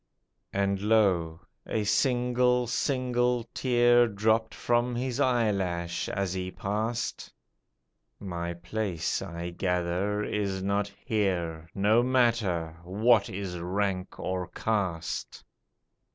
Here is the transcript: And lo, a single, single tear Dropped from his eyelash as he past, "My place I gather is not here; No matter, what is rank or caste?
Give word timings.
And 0.51 0.81
lo, 0.81 1.41
a 1.67 1.83
single, 1.83 2.65
single 2.65 3.43
tear 3.53 4.07
Dropped 4.07 4.55
from 4.55 4.95
his 4.95 5.19
eyelash 5.19 6.09
as 6.09 6.33
he 6.33 6.49
past, 6.49 7.31
"My 8.19 8.55
place 8.55 9.21
I 9.21 9.51
gather 9.51 10.23
is 10.23 10.63
not 10.63 10.91
here; 11.05 11.69
No 11.75 12.01
matter, 12.01 12.75
what 12.83 13.29
is 13.29 13.59
rank 13.59 14.19
or 14.19 14.47
caste? 14.47 15.43